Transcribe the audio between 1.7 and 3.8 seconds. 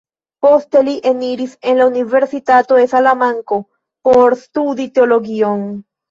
en la Universitato de Salamanko,